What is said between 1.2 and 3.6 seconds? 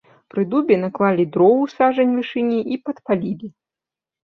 дроў у сажань вышыні і падпалілі.